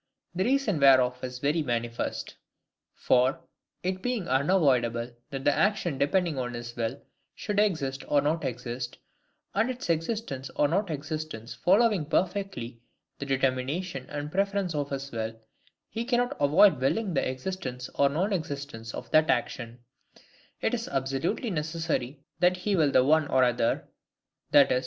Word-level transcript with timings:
The 0.33 0.45
reason 0.45 0.79
whereof 0.79 1.23
is 1.23 1.37
very 1.37 1.61
manifest. 1.61 2.33
For, 2.95 3.39
it 3.83 4.01
being 4.01 4.27
unavoidable 4.27 5.11
that 5.29 5.43
the 5.45 5.53
action 5.53 5.99
depending 5.99 6.39
on 6.39 6.55
his 6.55 6.75
will 6.75 6.99
should 7.35 7.59
exist 7.59 8.03
or 8.07 8.19
not 8.19 8.43
exist, 8.43 8.97
and 9.53 9.69
its 9.69 9.91
existence 9.91 10.49
or 10.55 10.67
not 10.67 10.89
existence 10.89 11.53
following 11.53 12.07
perfectly 12.07 12.81
the 13.19 13.27
determination 13.27 14.07
and 14.09 14.31
preference 14.31 14.73
of 14.73 14.89
his 14.89 15.11
will, 15.11 15.39
he 15.87 16.03
cannot 16.03 16.35
avoid 16.41 16.81
willing 16.81 17.13
the 17.13 17.29
existence 17.29 17.87
or 17.93 18.09
non 18.09 18.33
existence 18.33 18.95
of 18.95 19.11
that 19.11 19.29
action; 19.29 19.81
it 20.61 20.73
is 20.73 20.87
absolutely 20.87 21.51
necessary 21.51 22.19
that 22.39 22.57
he 22.57 22.75
will 22.75 22.89
the 22.89 23.03
one 23.05 23.27
or 23.27 23.41
the 23.53 23.83
other; 23.83 23.87
i.e. 24.51 24.79